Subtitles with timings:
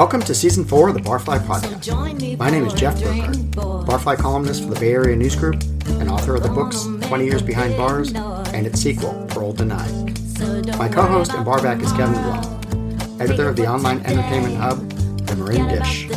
[0.00, 2.38] Welcome to season four of the Barfly Podcast.
[2.38, 3.36] My name is Jeff Burkhardt.
[3.86, 7.42] Barfly columnist for the Bay Area News Group and author of the books 20 Years
[7.42, 8.10] Behind Bars
[8.54, 9.92] and its sequel, Parole Denied.
[10.78, 14.88] My co-host and barback is Kevin Blunt, editor of the online entertainment hub,
[15.26, 16.08] The Marin Dish.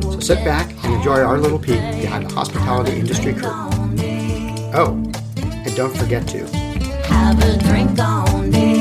[0.00, 3.52] So sit back and enjoy our little peek behind the hospitality industry curtain.
[4.74, 8.73] Oh, and don't forget to Have a drink on me.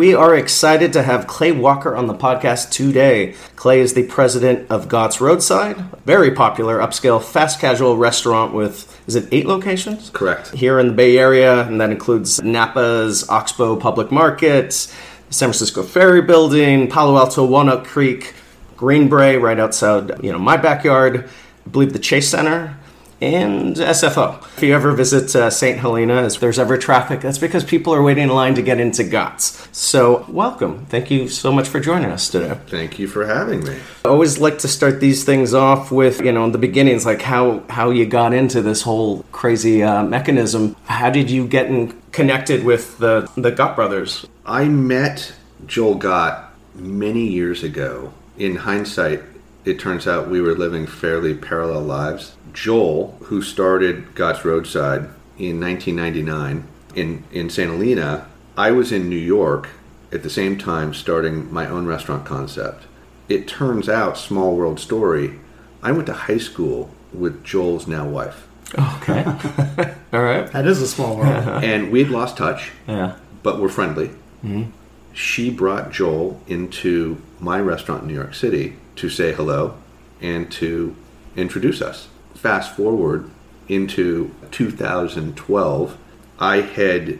[0.00, 3.34] We are excited to have Clay Walker on the podcast today.
[3.56, 5.76] Clay is the president of Gott's Roadside,
[6.06, 10.08] very popular upscale fast casual restaurant with, is it eight locations?
[10.08, 10.52] Correct.
[10.52, 16.22] Here in the Bay Area, and that includes Napa's Oxbow Public Market, San Francisco Ferry
[16.22, 18.32] Building, Palo Alto Walnut Creek,
[18.78, 21.28] Greenbrae, right outside, you know, my backyard,
[21.66, 22.79] I believe the Chase Center,
[23.20, 24.42] and SFO.
[24.56, 25.78] If you ever visit uh, St.
[25.78, 29.04] Helena, if there's ever traffic, that's because people are waiting in line to get into
[29.04, 29.68] GOTS.
[29.72, 30.86] So, welcome.
[30.86, 32.58] Thank you so much for joining us today.
[32.66, 33.78] Thank you for having me.
[34.04, 37.22] I always like to start these things off with, you know, in the beginnings, like
[37.22, 40.76] how, how you got into this whole crazy uh, mechanism.
[40.84, 44.26] How did you get in, connected with the, the Gott brothers?
[44.46, 45.34] I met
[45.66, 48.12] Joel Gott many years ago.
[48.38, 49.22] In hindsight,
[49.64, 52.34] it turns out we were living fairly parallel lives.
[52.52, 55.08] Joel, who started Gott's Roadside
[55.38, 59.68] in 1999 in, in Santa Helena, I was in New York
[60.12, 62.84] at the same time starting my own restaurant concept.
[63.28, 65.38] It turns out, small world story,
[65.82, 68.46] I went to high school with Joel's now wife.
[68.76, 69.24] Okay.
[70.12, 70.50] All right.
[70.52, 71.44] that is a small world.
[71.64, 72.72] And we'd lost touch.
[72.88, 73.16] Yeah.
[73.42, 74.08] but we're friendly.
[74.44, 74.70] Mm-hmm.
[75.12, 79.74] She brought Joel into my restaurant in New York City to say hello
[80.20, 80.94] and to
[81.34, 82.08] introduce us.
[82.34, 83.30] Fast forward
[83.66, 85.96] into 2012,
[86.38, 87.18] I had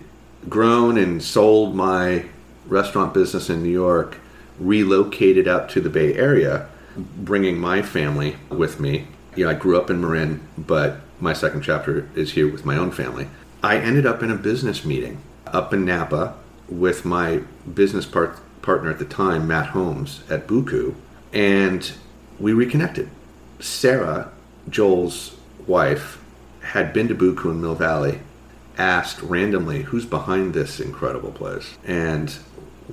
[0.48, 2.26] grown and sold my
[2.66, 4.18] restaurant business in New York,
[4.58, 9.06] relocated out to the Bay Area, bringing my family with me.
[9.34, 12.76] You know, I grew up in Marin, but my second chapter is here with my
[12.76, 13.28] own family.
[13.62, 16.34] I ended up in a business meeting up in Napa
[16.68, 17.38] with my
[17.72, 20.94] business part- partner at the time, Matt Holmes, at Buku,
[21.32, 21.92] and
[22.38, 23.08] we reconnected.
[23.58, 24.30] Sarah,
[24.68, 25.36] Joel's
[25.66, 26.22] wife,
[26.62, 28.20] had been to Buku in Mill Valley,
[28.78, 31.76] asked randomly, who's behind this incredible place?
[31.84, 32.30] And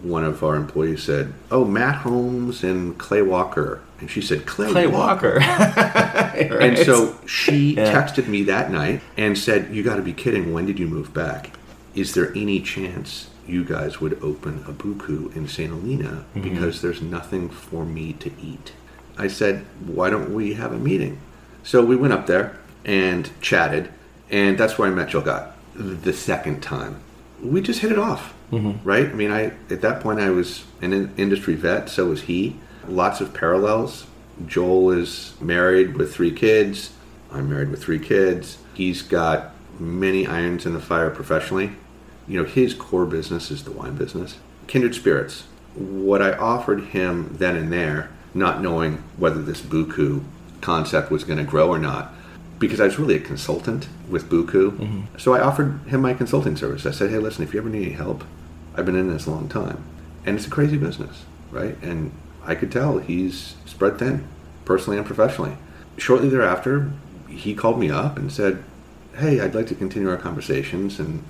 [0.02, 3.82] one of our employees said, oh, Matt Holmes and Clay Walker.
[4.00, 5.40] And she said, Clay, Clay Walker.
[5.42, 7.92] and so she Yeah.
[7.94, 10.54] texted me that night and said, You got to be kidding.
[10.54, 11.52] When did you move back?
[11.96, 15.70] Is there any chance you guys would open a buku in St.
[15.70, 16.42] Helena mm-hmm.
[16.42, 18.74] because there's nothing for me to eat?
[19.18, 21.20] I said, Why don't we have a meeting?
[21.64, 23.92] So we went up there and chatted,
[24.30, 27.02] and that's where I met Joel Gott the second time.
[27.42, 28.88] We just hit it off, mm-hmm.
[28.88, 29.08] right?
[29.08, 32.58] I mean, I at that point I was an industry vet, so was he.
[32.88, 34.08] Lots of parallels.
[34.46, 36.94] Joel is married with three kids.
[37.32, 38.60] I'm married with three kids.
[38.74, 41.72] He's got many irons in the fire professionally.
[42.28, 44.38] You know, his core business is the wine business.
[44.68, 45.44] Kindred spirits.
[45.76, 50.24] What I offered him then and there, not knowing whether this buku
[50.62, 52.14] concept was going to grow or not,
[52.60, 54.72] because I was really a consultant with Buku.
[54.72, 55.02] Mm-hmm.
[55.18, 56.86] So I offered him my consulting service.
[56.86, 58.24] I said, hey, listen, if you ever need any help,
[58.76, 59.84] I've been in this a long time.
[60.26, 61.78] And it's a crazy business, right?
[61.82, 62.12] And
[62.44, 64.28] I could tell he's spread thin,
[64.66, 65.58] personally and professionally.
[65.98, 66.92] Shortly thereafter,
[67.30, 68.64] he called me up and said,
[69.18, 71.00] hey, I'd like to continue our conversations.
[71.00, 71.24] And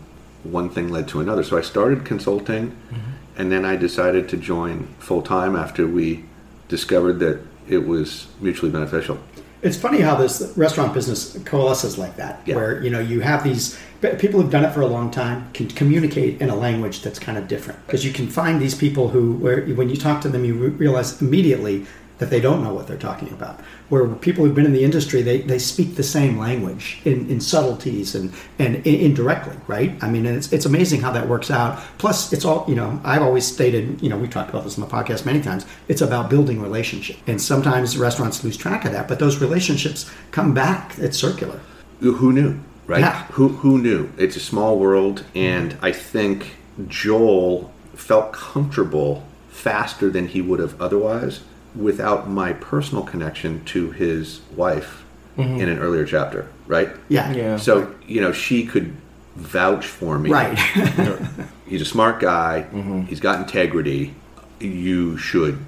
[0.51, 1.43] one thing led to another.
[1.43, 3.11] So I started consulting, mm-hmm.
[3.37, 6.25] and then I decided to join full time after we
[6.67, 9.19] discovered that it was mutually beneficial.
[9.61, 12.55] It's funny how this restaurant business coalesces like that, Yeah.
[12.55, 13.77] where you know you have these
[14.19, 17.37] people who've done it for a long time can communicate in a language that's kind
[17.37, 20.45] of different because you can find these people who, where when you talk to them,
[20.45, 21.85] you realize immediately
[22.19, 23.59] that they don't know what they're talking about.
[23.89, 27.39] Where people who've been in the industry, they, they speak the same language in, in
[27.39, 29.93] subtleties and, and indirectly, right?
[30.01, 31.79] I mean, it's, it's amazing how that works out.
[31.99, 34.81] Plus, it's all, you know, I've always stated, you know, we've talked about this in
[34.81, 37.17] the podcast many times, it's about building relationship.
[37.27, 40.97] And sometimes restaurants lose track of that, but those relationships come back.
[40.97, 41.59] It's circular.
[41.99, 42.99] Who- Who knew, right?
[43.01, 43.23] Yeah.
[43.33, 44.09] Who who knew?
[44.17, 46.55] It's a small world, and I think
[46.87, 51.41] Joel felt comfortable faster than he would have otherwise
[51.77, 55.03] without my personal connection to his wife
[55.37, 55.59] mm-hmm.
[55.59, 56.89] in an earlier chapter, right?
[57.09, 57.31] Yeah.
[57.31, 57.57] Yeah.
[57.57, 58.95] So you know she could
[59.35, 60.29] vouch for me.
[60.29, 60.57] Right.
[61.67, 62.65] He's a smart guy.
[62.71, 63.01] Mm-hmm.
[63.03, 64.15] He's got integrity.
[64.59, 65.59] You should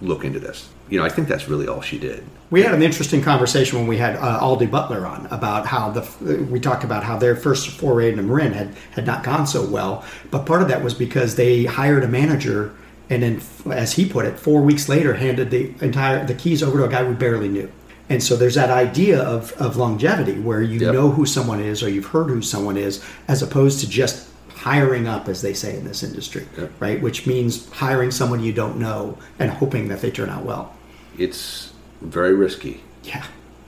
[0.00, 0.68] look into this.
[0.88, 2.24] you know, I think that's really all she did.
[2.50, 6.00] We had an interesting conversation when we had uh, Aldi Butler on about how the
[6.00, 9.66] uh, we talked about how their first foray into Marin had had not gone so
[9.66, 12.72] well, but part of that was because they hired a manager
[13.10, 13.40] and then,
[13.72, 16.88] as he put it, four weeks later handed the entire the keys over to a
[16.88, 17.70] guy we barely knew.
[18.10, 20.94] And so there's that idea of, of longevity where you Yep.
[20.94, 25.06] know who someone is or you've heard who someone is, as opposed to just hiring
[25.06, 26.72] up, as they say in this industry, Yep.
[26.80, 27.02] right?
[27.02, 30.74] Which means hiring someone you don't know and hoping that they turn out well.
[31.18, 32.80] It's very risky.
[33.04, 33.24] Yeah.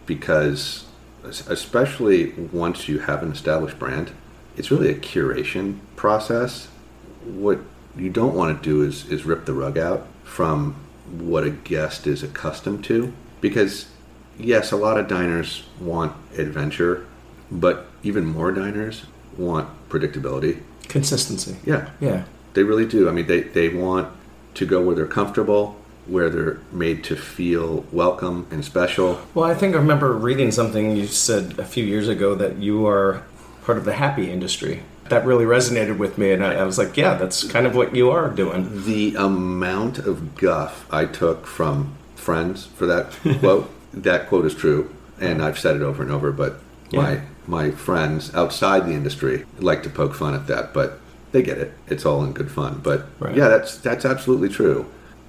[0.07, 0.85] because
[1.49, 4.11] especially once you have an established brand
[4.57, 6.67] it's really a curation process
[7.25, 7.59] what
[7.97, 10.75] you don't want to do is, is rip the rug out from
[11.11, 13.87] what a guest is accustomed to because
[14.39, 17.07] yes a lot of diners want adventure
[17.51, 19.05] but even more diners
[19.37, 21.57] want predictability Consistency.
[21.65, 22.25] yeah Yeah.
[22.55, 24.09] they really do i mean they, they want
[24.55, 25.77] to go where they're comfortable
[26.07, 30.97] where they're made to feel welcome and special Well, I think I remember reading something
[30.97, 33.23] you said a few years ago that you are
[33.65, 34.83] part of the happy industry.
[35.11, 37.95] That really resonated with me, and I, I was like, yeah, that's kind of what
[37.95, 38.85] you are doing.
[38.85, 43.11] The amount of guff I took from friends for that
[43.41, 46.61] quote, that quote is true, and I've said it over and over, but
[46.93, 51.01] my my friends outside the industry like to poke fun at that, but
[51.33, 51.73] they get it.
[51.89, 52.81] It's all in good fun.
[52.83, 53.37] But Right.
[53.37, 54.87] yeah, that's that's absolutely true.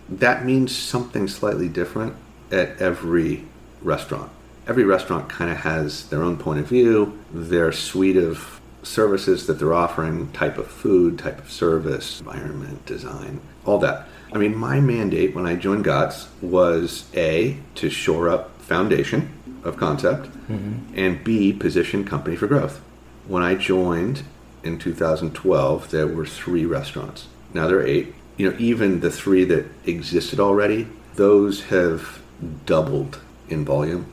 [0.07, 2.13] That means something slightly different
[2.51, 3.45] at every
[3.81, 4.29] restaurant.
[4.67, 9.59] Every restaurant kind of has their own point of view, their suite of services that
[9.59, 14.07] they're offering, type of food, type of service, environment, design, all that.
[14.33, 19.33] I mean, my mandate when I joined GOTS was A, to shore up foundation
[19.63, 20.93] of concept, mm-hmm.
[20.95, 22.81] and B, position company for growth.
[23.27, 24.23] When I joined
[24.63, 27.27] in 2012, there were three restaurants.
[27.53, 28.15] Now there are eight.
[28.37, 32.21] You know, even the three that existed already, those have
[32.65, 33.19] doubled
[33.49, 34.05] in volume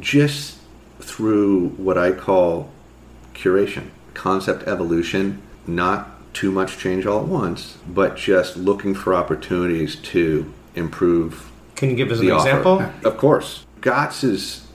[0.00, 0.58] just
[1.00, 2.70] through what I call
[3.34, 9.96] curation, concept evolution, not too much change all at once, but just looking for opportunities
[9.96, 12.48] to improve Can you give us an offer.
[12.48, 12.92] example?
[13.04, 13.64] Of course.
[13.80, 14.66] GOTS has,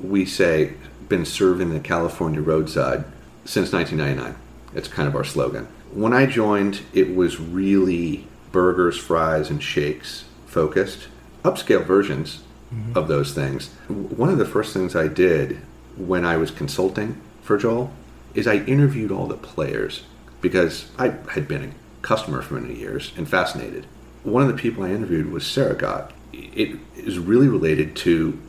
[0.00, 0.74] we say,
[1.08, 3.04] been serving the California roadside
[3.44, 4.40] since 1999.
[4.74, 5.68] It's kind of our slogan.
[5.92, 11.08] When I joined, it was really burgers, fries, and shakes focused,
[11.44, 12.42] upscale versions
[12.72, 12.96] mm-hmm.
[12.96, 13.68] of those things.
[13.88, 15.60] One of the first things I did
[15.96, 17.92] when I was consulting for Joel
[18.34, 20.04] is I interviewed all the players
[20.40, 23.86] because I had been a customer for many years and fascinated.
[24.24, 26.12] One of the people I interviewed was Sarah Gott.
[26.32, 28.40] It is really related to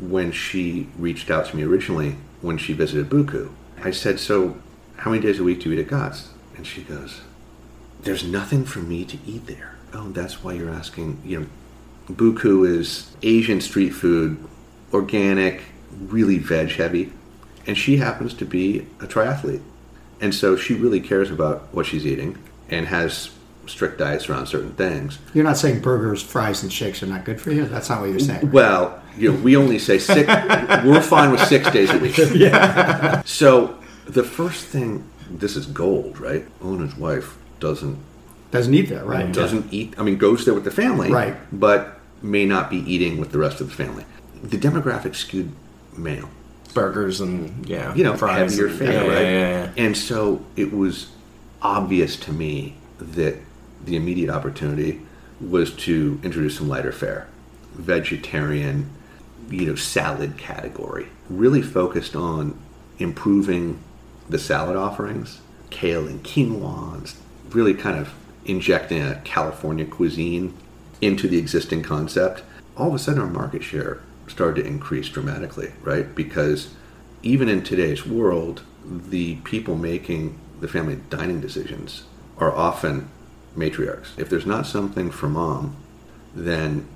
[0.00, 3.50] when she reached out to me originally when she visited Buku.
[3.82, 4.56] I said, So,
[4.96, 6.30] how many days a week do you eat at Gott's?
[6.56, 7.22] And she goes,
[8.02, 9.76] There's nothing for me to eat there.
[9.92, 11.20] Oh, that's why you're asking.
[11.24, 11.46] You know,
[12.10, 14.44] Buku is Asian street food,
[14.92, 17.12] organic, really veg heavy.
[17.66, 19.62] And she happens to be a triathlete.
[20.20, 22.38] And so she really cares about what she's eating
[22.68, 23.30] and has
[23.66, 25.18] strict diets around certain things.
[25.34, 27.66] You're not saying burgers, fries, and shakes are not good for you.
[27.66, 28.40] That's not what you're saying.
[28.46, 28.52] right?
[28.52, 30.26] Well, you know, we only say six.
[30.84, 32.16] we're fine with six days a week.
[32.34, 33.22] Yeah.
[33.24, 36.44] So the first thing, this is gold, right?
[36.60, 37.98] Owner's wife doesn't
[38.50, 39.32] Doesn't eat that, right?
[39.32, 39.94] doesn't eat.
[39.98, 41.36] I mean, goes there with the family, Right.
[41.52, 44.04] But may not be eating with the rest of the family.
[44.42, 45.52] The demographic skewed
[45.96, 46.28] male.
[46.74, 48.52] Burgers and yeah, you know, fries.
[48.52, 49.22] heavier and- fare, yeah, right?
[49.22, 49.70] Yeah, yeah.
[49.76, 51.10] And so it was
[51.60, 53.36] obvious to me that
[53.84, 55.00] the immediate opportunity
[55.40, 57.28] was to introduce some lighter fare,
[57.74, 58.88] vegetarian,
[59.50, 61.08] you know, salad category.
[61.28, 62.58] Really focused on
[62.98, 63.78] improving
[64.28, 67.12] the salad offerings, kale and quinoa, and
[67.54, 68.12] really kind of
[68.44, 70.54] injecting a California cuisine
[71.00, 72.42] into the existing concept.
[72.76, 76.14] All of a sudden, our market share started to increase dramatically, right?
[76.14, 76.74] Because
[77.22, 82.04] even in today's world, the people making the family dining decisions
[82.38, 83.08] are often
[83.56, 84.18] matriarchs.
[84.18, 85.76] If there's not something for mom,
[86.34, 86.88] then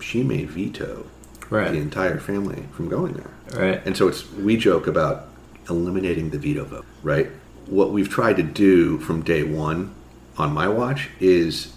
[0.00, 1.06] she may veto
[1.50, 1.72] Right.
[1.72, 3.30] the entire family from going there.
[3.58, 3.82] Right.
[3.86, 5.28] And so it's we joke about
[5.70, 7.30] eliminating the veto vote, right?
[7.66, 9.94] What we've tried to do from day one
[10.36, 11.72] on my watch is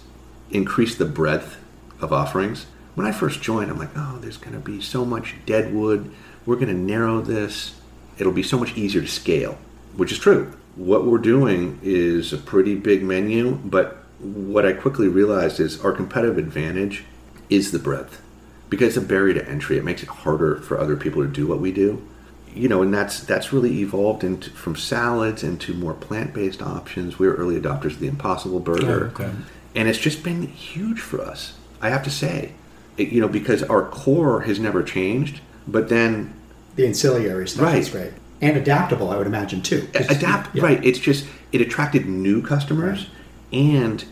[0.50, 1.56] increase the breadth
[2.00, 2.66] of offerings.
[2.94, 6.10] When I first joined, I'm like, oh, there's going to be so much dead wood.
[6.44, 7.74] We're going to narrow this.
[8.18, 9.56] It'll be so much easier to scale,
[9.96, 10.52] which is true.
[10.76, 15.92] What we're doing is a pretty big menu, but what I quickly realized is our
[15.92, 17.04] competitive advantage
[17.50, 18.20] is the breadth
[18.68, 19.76] because it's a barrier to entry.
[19.78, 22.06] It makes it harder for other people to do what we do.
[22.54, 27.18] You know, and that's that's really evolved into from salads into more plant-based options.
[27.18, 29.32] We were early adopters of the Impossible Burger, Oh, okay.
[29.74, 31.54] and it's just been huge for us.
[31.80, 32.52] I have to say,
[32.96, 36.32] you know, because our core has never changed, but then
[36.76, 37.78] The ancillary stuff Right.
[37.78, 38.12] is great.
[38.40, 39.86] And adaptable, I would imagine, too.
[39.94, 40.62] adapt yeah.
[40.64, 43.06] right it's just it attracted new customers
[43.52, 44.04] and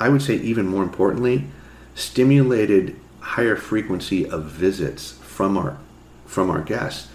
[0.00, 1.44] i would say even more importantly
[1.94, 5.76] stimulated higher frequency of visits from our
[6.26, 7.08] from our guests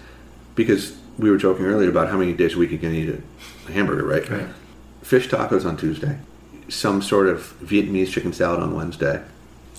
[0.54, 3.08] because we were joking earlier about how many days a week you can eat
[3.68, 4.46] a hamburger right, Right.
[5.02, 6.18] fish tacos on tuesday
[6.68, 9.20] some sort of vietnamese chicken salad on wednesday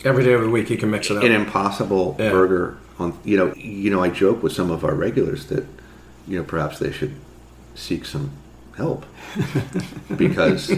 [0.06, 1.24] Every day of the week you can mix it up.
[1.24, 2.30] an impossible Yeah.
[2.32, 5.66] burger on you know you know i joke with some of our regulars that
[6.28, 7.14] you know perhaps they should
[7.74, 8.32] seek some
[8.78, 9.06] help
[10.16, 10.72] because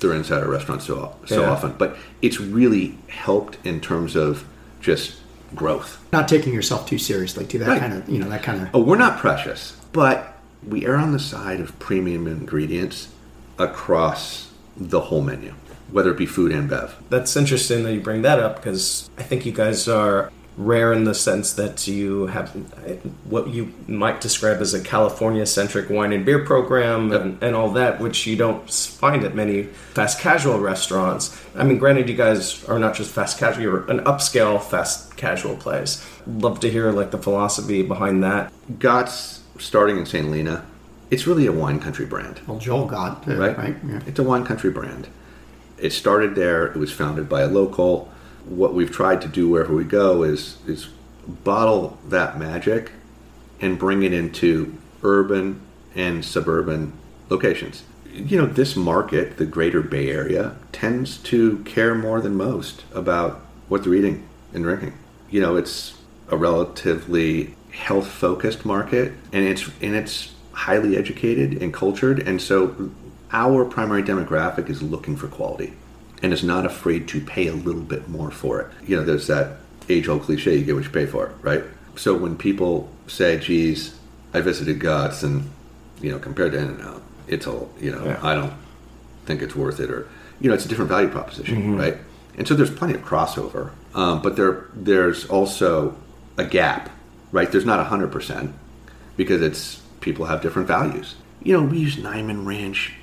[0.00, 1.50] they're inside a restaurant so so Yeah.
[1.50, 4.44] often but it's really helped in terms of
[4.80, 5.16] just
[5.54, 7.80] growth Not taking yourself too seriously, to That Right.
[7.80, 8.68] kind of, you know, that kind of.
[8.74, 13.08] oh we're not precious but we err on the side of premium ingredients
[13.58, 15.52] across the whole menu
[15.92, 19.22] whether it be food and bev That's interesting that you bring that up because I
[19.22, 22.50] think you guys are rare in the sense that you have
[23.24, 27.70] what you might describe as a California centric wine and beer program and, and all
[27.70, 31.40] that, which you don't find at many fast casual restaurants.
[31.56, 35.56] I mean, granted, you guys are not just fast casual, you're an upscale fast casual
[35.56, 36.06] place.
[36.26, 38.52] Love to hear like the philosophy behind that.
[38.78, 40.26] Gott's starting in St.
[40.26, 40.66] Helena
[41.12, 43.56] it's really a wine country brand Well, Joel Gott, uh, right?
[43.56, 43.76] right?
[43.86, 44.00] Yeah.
[44.06, 45.08] It's a wine country brand.
[45.82, 46.66] It started there.
[46.66, 48.10] It was founded by a local.
[48.46, 50.88] What we've tried to do wherever we go is is
[51.26, 52.92] bottle that magic
[53.60, 55.60] and bring it into urban
[55.94, 56.92] and suburban
[57.28, 57.82] locations.
[58.12, 63.40] You know, this market, the greater Bay Area, tends to care more than most about
[63.68, 64.96] what they're eating and drinking.
[65.30, 65.94] You know, it's
[66.28, 72.90] a relatively health focused market and it's and it's highly educated and cultured and so
[73.32, 75.72] our primary demographic is looking for quality
[76.22, 78.68] and is not afraid to pay a little bit more for it.
[78.86, 79.56] You know, there's that
[79.88, 81.64] age old cliche you get what you pay for, right?
[81.96, 83.98] So when people say, geez,
[84.32, 85.50] I visited Gott's and,
[86.00, 88.20] you know, compared to In N Out, it's a, you know, Yeah.
[88.22, 88.52] I don't
[89.26, 90.08] think it's worth it or,
[90.40, 91.96] you know, it's a different value proposition, right?
[92.36, 95.94] And so there's plenty of crossover, um, but there there's also
[96.38, 96.88] a gap,
[97.30, 97.50] right?
[97.50, 98.52] There's not 100%
[99.16, 101.14] because it's people have different values.
[101.42, 102.94] You know, we use Niman Ranch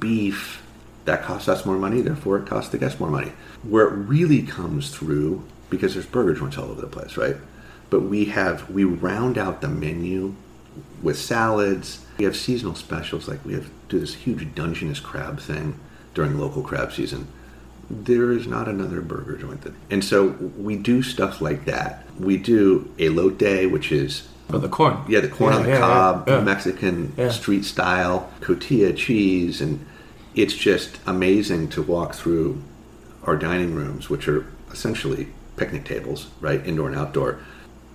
[0.00, 0.62] beef
[1.04, 3.32] that costs us more money, therefore it costs the guest more money.
[3.62, 7.36] Where it really comes through, because there's burger joints all over the place, right?
[7.90, 10.34] But we have we round out the menu
[11.02, 12.04] with salads.
[12.18, 15.78] We have seasonal specials, like we have do this huge Dungeness crab thing
[16.14, 17.28] during local crab season.
[17.88, 22.04] There is not another burger joint that, and so we do stuff like that.
[22.18, 24.98] We do elote, which is But the corn.
[25.08, 26.40] yeah, the corn Yeah, on the yeah, cob, yeah.
[26.40, 29.84] Mexican street style, cotija cheese, and
[30.34, 32.62] it's just amazing to walk through
[33.24, 37.40] our dining rooms, which are essentially picnic tables, right, indoor and outdoor.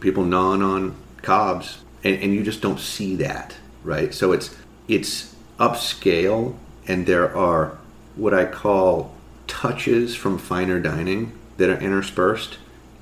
[0.02, 4.14] People gnawing on cobs, and, and you just don't see that, right?
[4.14, 4.56] So it's
[4.88, 6.56] it's upscale,
[6.88, 7.78] and there are
[8.16, 9.14] what I call
[9.48, 12.58] touches from finer dining that are interspersed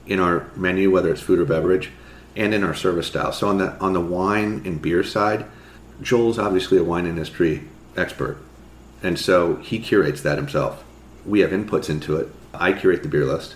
[0.06, 1.92] in our menu, whether it's food or beverage,
[2.40, 3.34] and in our service style.
[3.34, 5.46] So on the on the wine and beer side,
[6.02, 7.66] Joel's obviously a wine industry
[7.98, 8.38] expert,
[9.04, 10.84] and so he curates that himself.
[11.26, 12.30] We have inputs into it.
[12.54, 13.56] I curate the beer list,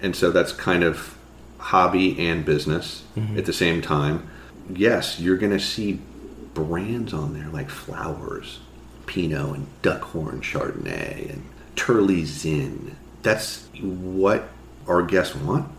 [0.00, 1.16] and so that's kind of
[1.58, 3.38] hobby and business mm-hmm.
[3.38, 4.28] at the same time.
[4.68, 6.00] Yes, you're going to see
[6.54, 8.60] brands on there like Flowers,
[9.06, 11.44] Pinot, and Duckhorn Chardonnay, and
[11.76, 12.96] Turley Zin.
[13.22, 14.48] That's what
[14.88, 15.70] our guests want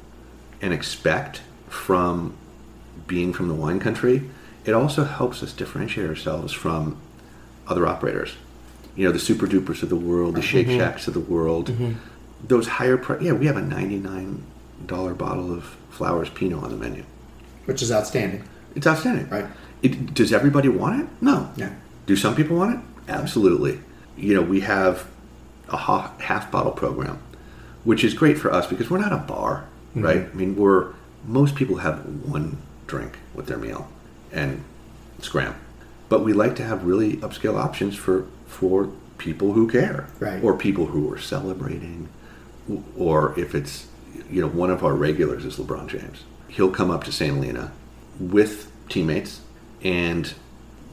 [0.61, 2.37] and expect from
[3.07, 4.29] being from the wine country.
[4.65, 6.99] It also helps us differentiate ourselves from
[7.67, 8.35] other operators.
[8.95, 10.77] You know, the Super Dupers of the world, the Shake mm-hmm.
[10.77, 11.69] Shacks of the world.
[11.69, 11.93] Mm-hmm.
[12.47, 13.21] Those higher price.
[13.21, 14.43] Yeah, we have a ninety-nine
[14.85, 17.03] dollar bottle of Flowers Pinot on the menu.
[17.65, 18.43] Which is outstanding.
[18.75, 19.29] It's outstanding.
[19.29, 19.45] Right.
[19.81, 21.07] It, does everybody want it?
[21.21, 21.49] No.
[21.55, 21.73] Yeah.
[22.05, 22.81] Do some people want it?
[23.09, 23.79] Absolutely.
[24.17, 25.07] You know, we have
[25.69, 27.21] a ha- half bottle program,
[27.83, 30.01] which is great for us because we're not a bar, mm-hmm.
[30.03, 30.29] right?
[30.29, 30.93] I mean, we're
[31.25, 33.89] most people have one drink with their meal
[34.31, 34.63] and
[35.19, 35.55] scram,
[36.09, 40.43] but we like to have really upscale options for for people who care, Right.
[40.43, 42.09] Or people who are celebrating,
[42.97, 43.87] or if it's
[44.29, 46.23] you know one of our regulars is LeBron James.
[46.47, 47.33] He'll come up to St.
[47.33, 47.71] Helena
[48.19, 49.41] with teammates
[49.83, 50.33] and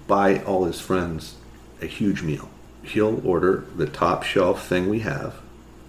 [0.06, 1.37] buy all his friends
[1.82, 2.49] a huge meal.
[2.82, 5.35] He'll order the top shelf thing we have,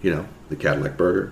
[0.01, 1.31] you know, the Cadillac burger.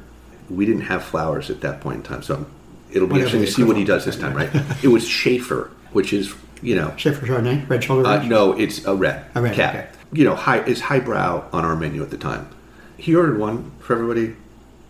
[0.50, 2.48] We didn't have flowers at that point in time, so
[2.92, 4.54] it'll be Whatever interesting to see what he does this time, right?
[4.54, 4.84] right?
[4.84, 8.96] it was Shafer, which is, you know, Shafer Chardonnay, red shoulder uh, no, it's a
[8.96, 9.26] red.
[9.36, 9.76] A red, cat.
[9.76, 9.88] okay.
[10.12, 12.50] You know, high is highbrow on our menu at the time.
[12.98, 14.36] He ordered one for everybody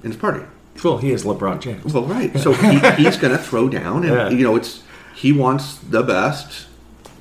[0.03, 0.43] in his party.
[0.83, 1.93] Well, he is LeBron James.
[1.93, 2.35] Well, right.
[2.39, 4.29] So he, he's going to throw down, and Yeah.
[4.29, 4.81] you know, it's
[5.13, 6.67] he wants the best.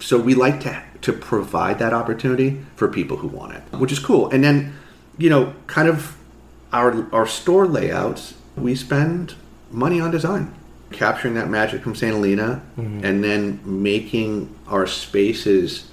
[0.00, 3.98] So we like to to provide that opportunity for people who want it, which is
[3.98, 4.28] cool.
[4.30, 4.74] And then,
[5.16, 6.16] you know, kind of
[6.72, 9.34] our our store layouts, we spend
[9.72, 10.54] money on design,
[10.90, 13.04] capturing that magic from Santa Lena, mm-hmm.
[13.04, 15.90] and then making our spaces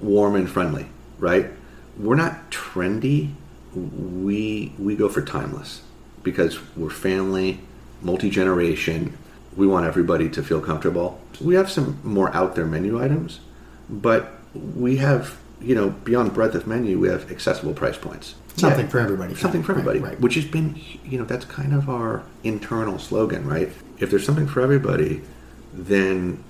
[0.00, 0.86] warm and friendly.
[1.18, 1.50] Right?
[1.98, 3.32] We're not trendy.
[3.74, 5.82] We we go for timeless
[6.22, 7.60] because we're family,
[8.00, 9.16] multi generation.
[9.56, 11.20] We want everybody to feel comfortable.
[11.40, 13.40] We have some more out there menu items,
[13.88, 18.34] but we have you know beyond breadth of menu, we have accessible price points.
[18.56, 18.90] Something Yeah.
[18.90, 19.34] for everybody.
[19.34, 20.20] Something for Right, everybody, right.
[20.20, 23.70] which has been you know that's kind of our internal slogan, right?
[23.98, 25.22] If there's something for everybody,
[25.72, 26.42] then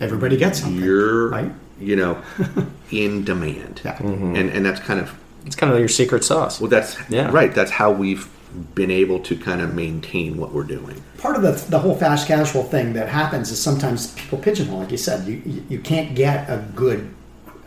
[0.00, 0.80] Everybody gets something.
[0.82, 1.52] you're right.
[1.80, 2.18] you know
[2.90, 3.96] in demand, Yeah.
[3.96, 4.36] Mm-hmm.
[4.36, 5.14] and and that's kind of
[5.46, 6.60] It's kind of your secret sauce.
[6.60, 7.30] well, that's Yeah.
[7.32, 7.54] right.
[7.54, 8.28] That's how we've
[8.74, 11.02] been able to kind of maintain what we're doing.
[11.18, 14.90] part of the, the whole fast casual thing that happens is sometimes people pigeonhole, like
[14.90, 17.10] you said, you, you, you can't get a good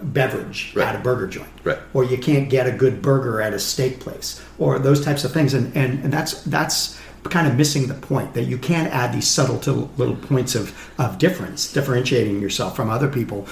[0.04, 0.88] beverage Right.
[0.88, 1.50] at a burger joint.
[1.64, 1.78] Right.
[1.94, 5.32] Or you can't get a good burger at a steak place or those types of
[5.32, 5.54] things.
[5.54, 9.28] And, and, and that's, that's kind of missing the point that you can add these
[9.28, 9.58] subtle
[9.98, 13.48] little points of, of difference, differentiating yourself from other people.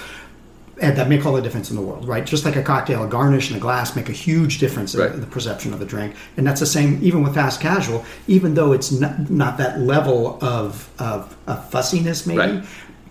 [0.82, 2.24] And that make all the difference in the world, right?
[2.24, 5.26] Just like a cocktail, a garnish and a glass make a huge difference in the
[5.26, 6.14] perception of the drink.
[6.38, 10.42] And that's the same even with fast casual, even though it's not, not that level
[10.42, 12.64] of, of, of fussiness, maybe, Right.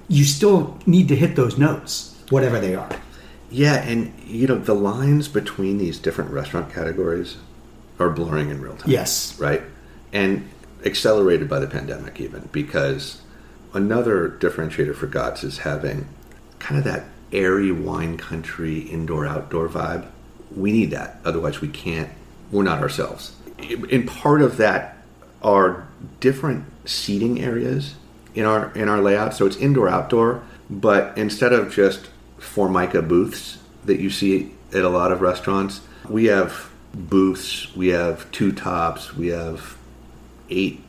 [0.08, 2.90] you still need to hit those notes, whatever they are.
[3.52, 7.38] Yeah, and you know the lines between these different restaurant categories
[7.98, 8.92] are blurring in real time.
[8.92, 9.38] Yes.
[9.40, 9.64] right,
[10.14, 10.48] and
[10.86, 13.22] accelerated by the pandemic even because
[13.74, 16.08] another differentiator for GOTS is having
[16.60, 20.08] kind of that airy wine country indoor outdoor vibe.
[20.56, 22.10] We need that, otherwise we can't.
[22.52, 23.36] We're not ourselves.
[23.92, 24.98] And part of that
[25.42, 25.88] are
[26.20, 27.96] different seating areas
[28.34, 29.34] in our in our layout.
[29.34, 34.90] So it's indoor outdoor, but instead of just formica booths that you see at a
[34.90, 39.78] lot of restaurants, we have booths, we have two tops, we have
[40.50, 40.84] eight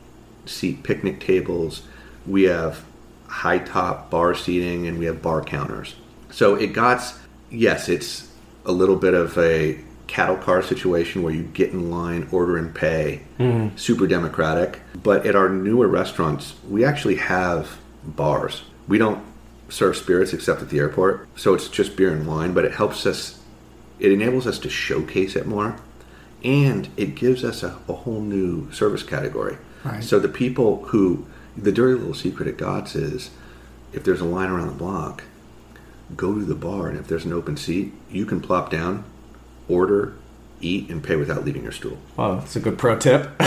[0.45, 1.83] seat picnic tables,
[2.25, 2.83] we have
[3.27, 5.95] high top bar seating, and we have bar counters.
[6.31, 7.01] So it got
[7.49, 8.31] yes, it's
[8.65, 12.73] a little bit of a cattle car situation where you get in line, order and
[12.75, 13.75] pay, mm-hmm.
[13.77, 14.81] super democratic.
[15.01, 18.63] But at our newer restaurants, we actually have bars.
[18.87, 19.23] We don't
[19.71, 22.53] serve spirits except at the airport, so it's just beer and wine.
[22.53, 23.39] But it helps us.
[23.99, 25.77] It enables us to showcase it more,
[26.43, 29.57] and it gives us a, a whole new service category.
[29.83, 30.03] Right.
[30.03, 31.25] So the people who
[31.57, 33.31] the dirty little secret at Gott's is,
[33.93, 35.23] if there's a line around the block,
[36.15, 39.03] go to the bar, and if there's an open seat, you can plop down,
[39.67, 40.13] order,
[40.61, 41.97] eat, and pay without leaving your stool.
[42.17, 43.31] Wow, that's a good pro tip.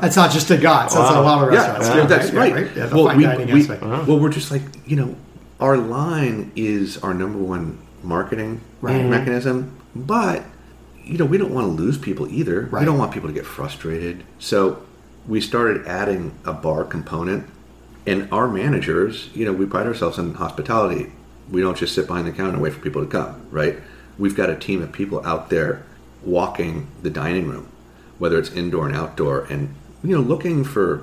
[0.00, 1.88] That's not just a GOTS, that's a lot of restaurants.
[1.88, 2.54] yeah, that's Yeah, right.
[2.76, 3.82] Yeah, the well, fine we, dining we- aspect.
[3.82, 4.04] Uh-huh.
[4.06, 5.16] well, we're just like you know,
[5.60, 8.96] our line is our number one marketing Right.
[8.96, 9.10] Mm-hmm.
[9.10, 10.42] mechanism, but
[11.04, 12.62] you know, we don't want to lose people either.
[12.62, 12.80] Right.
[12.80, 14.24] We don't want people to get frustrated.
[14.38, 14.82] So
[15.26, 17.48] we started adding a bar component,
[18.06, 21.12] and our managers, you know, we pride ourselves on hospitality.
[21.50, 23.78] We don't just sit behind the counter and wait for people to come, right?
[24.18, 25.84] We've got a team of people out there
[26.24, 27.68] walking the dining room,
[28.22, 30.98] whether it's indoor and outdoor, and you know, looking for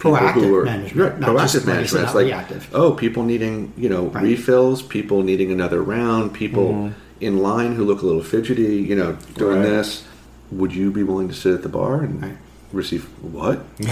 [0.00, 2.04] people Proactive management, right, proactive just like you management.
[2.04, 2.74] It's like, reactive.
[2.74, 4.24] oh, people needing you know Right.
[4.24, 6.92] refills, people needing another round, people mm-hmm.
[7.20, 9.68] in line who look a little fidgety, you know, doing Right.
[9.68, 10.04] this.
[10.50, 12.36] Would you be willing to sit at the bar and Right.
[12.72, 13.64] receive what?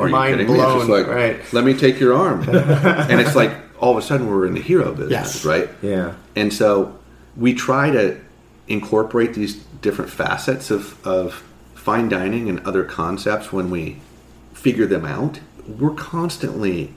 [0.00, 0.58] Are you Mind kidding me?
[0.58, 1.36] It's just like, right.
[1.52, 2.48] let me take your arm,
[3.10, 5.44] and it's like all of a sudden we're in the hero business, Yes.
[5.44, 5.68] right?
[5.82, 6.14] Yeah.
[6.34, 6.96] And so
[7.36, 8.16] we try to
[8.68, 11.42] incorporate these different facets of, of
[11.88, 13.96] fine dining and other concepts when we
[14.52, 15.40] figure them out.
[15.66, 16.92] We're constantly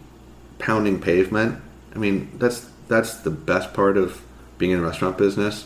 [0.59, 1.61] pounding pavement.
[1.95, 4.21] I mean, that's that's the best part of
[4.57, 5.65] being in the restaurant business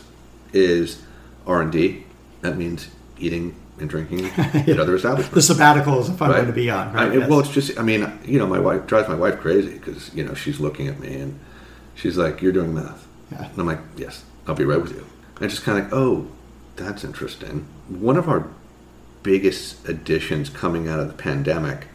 [0.52, 1.02] is
[1.44, 2.04] R and D.
[2.42, 2.86] That means
[3.18, 5.34] eating and drinking at other establishments.
[5.34, 6.38] The sabbatical is a fun Right.
[6.38, 6.92] one to be on.
[6.92, 7.10] Right?
[7.10, 7.28] I, Yes.
[7.28, 10.22] Well, it's just, I mean, you know, my wife drives my wife crazy because, you
[10.24, 11.36] know, she's looking at me and
[11.96, 13.08] she's like, You're doing math.
[13.32, 13.48] Yeah.
[13.50, 15.04] And I'm like, Yes, I'll be right with you.
[15.40, 16.28] And just kind of like, Oh,
[16.76, 17.66] that's interesting.
[17.88, 18.46] One of our
[19.26, 21.88] biggest additions coming out of the pandemic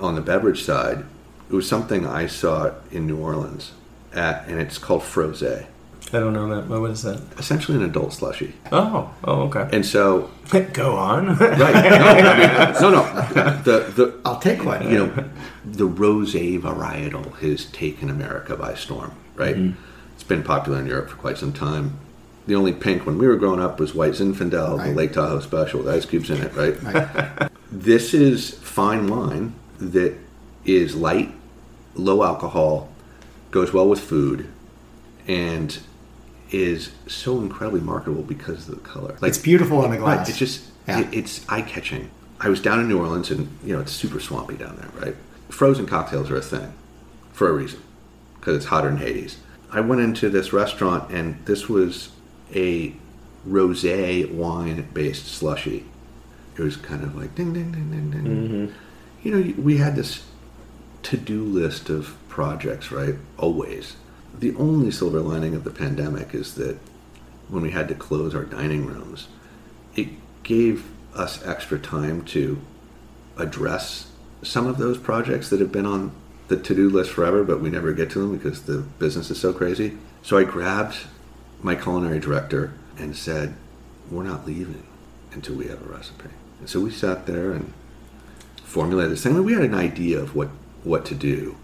[0.00, 1.04] on the beverage side,
[1.50, 3.72] it was something I saw in New Orleans
[4.14, 5.66] at, and it's called Frosé.
[6.14, 6.68] I don't know that.
[6.68, 7.20] What is that?
[7.38, 8.54] Essentially an adult slushy.
[8.72, 9.68] Oh, oh, okay.
[9.70, 10.30] And so,
[10.72, 11.36] Go on.
[11.36, 14.90] right, no, I mean, no, no, the, the, I'll take one.
[14.90, 15.30] you know,
[15.66, 19.56] the rose varietal has taken America by storm, right?
[19.56, 19.78] Mm-hmm.
[20.14, 21.98] It's been popular in Europe for quite some time.
[22.46, 25.80] The only pink when we were growing up was White Zinfandel, the Lake Tahoe special
[25.80, 26.82] with ice cubes in it, right?
[26.82, 27.50] Right.
[27.72, 30.14] this is fine wine that
[30.64, 31.32] is light,
[31.94, 32.88] low alcohol,
[33.50, 34.48] goes well with food,
[35.28, 35.78] and
[36.50, 39.16] is so incredibly marketable because of the color.
[39.20, 40.18] Like It's beautiful on the glass.
[40.18, 40.28] Right.
[40.28, 41.00] It's just Yeah.
[41.00, 42.10] it, it's eye catching.
[42.40, 45.16] I was down in New Orleans, and you know it's super swampy down there, right?
[45.48, 46.72] Frozen cocktails are a thing
[47.32, 47.80] for a reason
[48.40, 49.38] because it's hotter than Hades.
[49.70, 52.10] I went into this restaurant, and this was
[52.54, 52.94] a
[53.46, 55.84] rosé wine based slushy.
[56.56, 58.24] It was kind of like ding ding ding ding ding.
[58.24, 58.74] Mm-hmm.
[59.22, 60.24] You know, we had this
[61.04, 63.16] to do list of projects, right?
[63.38, 63.96] Always.
[64.38, 66.78] The only silver lining of the pandemic is that
[67.48, 69.28] when we had to close our dining rooms,
[69.94, 70.08] it
[70.42, 72.60] gave us extra time to
[73.36, 74.10] address
[74.42, 76.12] some of those projects that have been on
[76.48, 79.40] the to do list forever, but we never get to them because the business is
[79.40, 79.96] so crazy.
[80.22, 80.96] So I grabbed
[81.62, 83.54] my culinary director and said,
[84.10, 84.82] We're not leaving
[85.32, 86.28] until we have a recipe.
[86.60, 87.72] And so we sat there and
[88.64, 89.32] formulated this thing.
[89.32, 90.48] I mean, we had an idea of what,
[90.84, 91.56] what to do,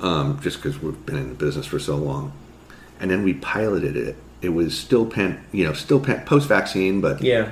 [0.00, 2.32] um, just because we've been in the business for so long.
[2.98, 4.16] And then we piloted it.
[4.42, 7.50] It was still pan, you know, still pan, post vaccine, but Yeah.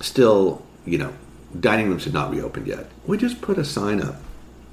[0.00, 1.12] still, you know,
[1.58, 2.86] dining rooms had not reopened yet.
[3.06, 4.16] We just put a sign up.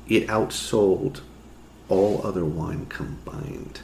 [0.08, 1.22] It outsold
[1.90, 3.82] all other wine combined.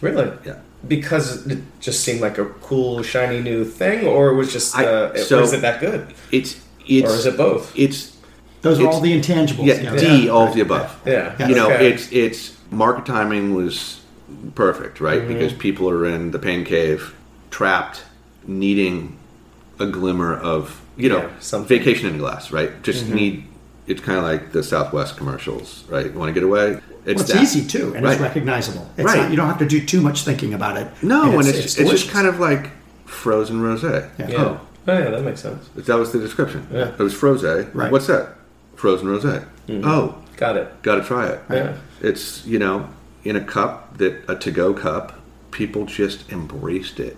[0.00, 0.30] Really?
[0.44, 0.58] Yeah.
[0.86, 4.84] Because it just seemed like a cool, shiny new thing, or it was just, I-
[4.86, 6.06] uh, it- so- or is it that good?
[6.30, 7.72] It's it's Or is it both?
[7.76, 8.16] It's
[8.62, 9.66] Those are all the intangibles.
[9.66, 9.96] yeah, you know.
[9.98, 10.94] D all of the above.
[11.04, 11.46] Yeah.
[11.48, 11.90] You know, Okay.
[11.92, 14.00] it's it's market timing was
[14.54, 15.20] perfect, right?
[15.20, 15.32] Mm-hmm.
[15.32, 17.12] Because people are in the pain cave,
[17.50, 18.02] trapped,
[18.46, 19.16] needing
[19.80, 21.76] a glimmer of you know Yeah, something.
[21.78, 21.84] Mm-hmm.
[21.84, 22.70] vacation in glass, right?
[22.82, 23.44] Just need.
[23.86, 26.06] It's kind of like the Southwest commercials, right?
[26.06, 26.78] You want to get away?
[27.08, 28.86] It's, Well, it's easy too, and it's recognizable.
[28.98, 29.16] It's Right.
[29.22, 30.88] not, you don't have to do too much thinking about it.
[31.02, 32.02] No, and, it's, it's, delicious.
[32.02, 32.70] just kind of like
[33.06, 34.08] frozen rosé.
[34.18, 34.28] Yeah.
[34.28, 34.36] Yeah.
[34.44, 35.68] Oh, Oh, yeah, that makes sense.
[35.74, 36.66] that was the description.
[36.72, 36.88] Yeah.
[36.88, 37.68] It was frosé.
[37.74, 37.90] Right.
[37.92, 38.36] What's that?
[38.76, 39.44] Frozen rosé.
[39.68, 39.86] Mm-hmm.
[39.88, 40.82] Oh, Got it.
[40.82, 41.40] got to try it.
[41.50, 41.74] Yeah.
[42.00, 42.88] It's you know
[43.24, 45.14] in a cup that a to-go cup.
[45.50, 47.16] People just embraced it,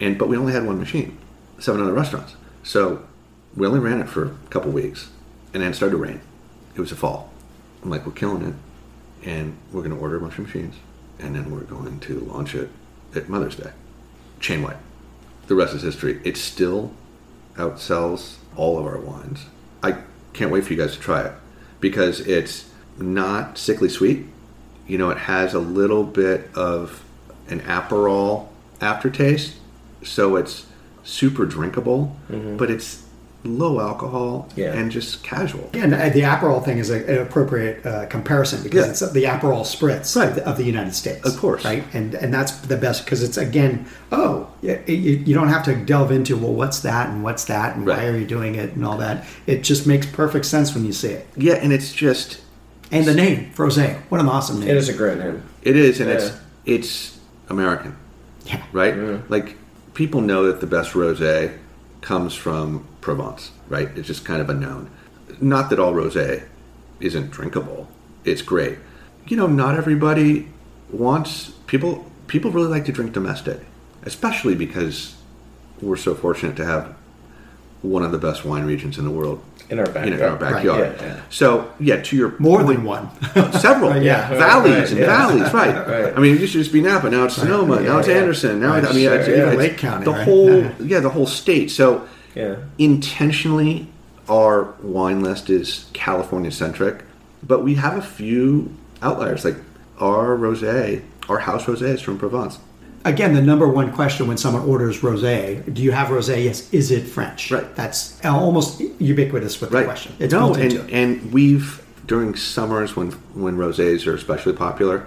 [0.00, 1.16] and but we only had one machine,
[1.58, 2.34] seven other restaurants.
[2.64, 3.02] So
[3.54, 5.08] we only ran it for a couple weeks,
[5.54, 6.20] and then it started to rain.
[6.74, 7.30] It was a fall.
[7.84, 8.54] I'm like, we're killing it,
[9.26, 10.76] and we're going to order a bunch of machines,
[11.18, 12.70] and then we're going to launch it
[13.14, 13.72] at Mother's Day,
[14.40, 14.78] chain wide.
[15.48, 16.20] The rest is history.
[16.24, 16.92] It still
[17.56, 19.46] outsells all of our wines.
[19.82, 19.98] I
[20.32, 21.32] can't wait for you guys to try it
[21.80, 24.26] because it's not sickly sweet.
[24.86, 27.04] You know, it has a little bit of
[27.48, 28.48] an Aperol
[28.80, 29.56] aftertaste,
[30.02, 30.66] so it's
[31.02, 32.56] super drinkable, mm-hmm.
[32.56, 33.05] but it's
[33.46, 34.72] low alcohol Yeah.
[34.74, 35.70] and just casual.
[35.72, 38.90] Yeah, and the Aperol thing is a, an appropriate uh, comparison because Yeah.
[38.90, 40.28] it's the Aperol spritz Right.
[40.28, 41.64] of, the, of the United States, Of course.
[41.64, 41.84] right?
[41.94, 44.94] And and that's the best because it's again, oh, you, you
[45.26, 48.16] you don't have to delve into well, what's that and what's that and why are
[48.16, 49.24] you doing it and all that.
[49.46, 51.26] It just makes perfect sense when you see it.
[51.36, 52.40] Yeah, and it's just
[52.92, 53.78] And the name, Frose,
[54.10, 54.68] what an awesome name!
[54.70, 55.42] It is a great name.
[55.62, 56.16] it is, and Yeah.
[56.16, 56.32] it's
[56.64, 57.94] it's American.
[58.44, 58.62] Yeah.
[58.72, 58.94] right?
[59.30, 59.56] Like
[59.94, 61.50] people know that the best rosé
[62.00, 63.88] comes from Provence, right?
[63.96, 64.90] It's just kind of a known.
[65.40, 66.46] Not that all rosé
[67.00, 67.88] isn't drinkable.
[68.24, 68.78] It's great.
[69.26, 70.48] You know, not everybody
[70.90, 73.60] wants people people really like to drink domestic,
[74.02, 75.16] especially because
[75.80, 76.96] we're so fortunate to have
[77.82, 80.22] one of the best wine regions in the world In our in backyard.
[80.22, 80.96] our backyard.
[81.00, 81.20] Yeah, yeah.
[81.28, 83.08] So, yeah, to your More point- than one.
[83.34, 84.28] Uh, several, Right, yeah.
[84.30, 85.06] valleys Right, and yeah.
[85.06, 85.88] valleys, right.
[85.88, 86.16] Right.
[86.16, 87.10] I mean, it used to just be Napa.
[87.10, 87.80] Now it's Sonoma.
[87.80, 88.14] now it's yeah.
[88.14, 88.60] Anderson.
[88.60, 89.48] Now Right, I mean, sure, it's, yeah.
[89.48, 90.72] it's Lake County, the whole, Yeah.
[90.80, 91.70] yeah, the whole state.
[91.72, 92.56] So Yeah.
[92.78, 93.88] intentionally,
[94.28, 97.02] our wine list is California centric,
[97.42, 98.70] but we have a few
[99.02, 99.44] outliers.
[99.44, 99.56] Like
[100.00, 102.58] our rosé, our house rosé is from Provence.
[103.06, 106.44] Again, the number one question when someone orders rosé, do you have rosé?
[106.44, 106.72] Yes.
[106.72, 107.52] Is it French?
[107.52, 107.74] Right.
[107.76, 110.16] That's almost ubiquitous with the question.
[110.18, 110.92] It's no, built and, into it.
[110.92, 115.06] and we've during summers when when rosés are especially popular,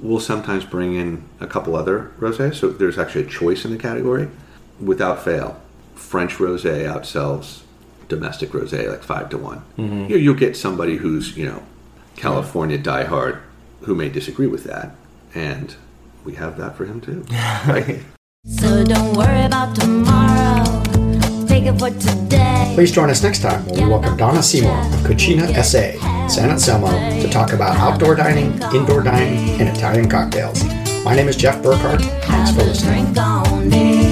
[0.00, 2.56] we'll sometimes bring in a couple other rosés.
[2.56, 4.28] So there's actually a choice in the category.
[4.80, 5.60] Without fail,
[5.94, 7.62] French rosé outsells
[8.08, 9.62] domestic rosé like five to one.
[9.78, 10.10] Mm-hmm.
[10.10, 11.62] You, you'll get somebody who's you know
[12.16, 13.40] California diehard
[13.82, 14.90] who may disagree with that,
[15.34, 15.76] and
[16.24, 17.24] we have that for him too.
[17.66, 18.00] Right?
[18.44, 20.64] So don't worry about tomorrow.
[21.46, 22.72] Take it for today.
[22.74, 26.88] Please join us next time when we welcome Donna Seymour of Cucina SA, San Anselmo,
[27.22, 30.64] to talk about outdoor dining, indoor dining, and Italian cocktails.
[31.04, 32.00] My name is Jeff Burkhardt.
[32.00, 33.04] Thanks Have for a listening.
[33.04, 34.11] drink on me.